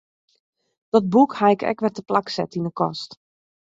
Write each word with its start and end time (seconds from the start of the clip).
Dat 0.93 1.09
boek 1.13 1.31
haw 1.39 1.61
ik 1.69 1.79
wer 1.83 1.93
teplak 1.95 2.27
set 2.35 2.57
yn 2.57 2.67
'e 2.69 2.73
kast. 2.79 3.09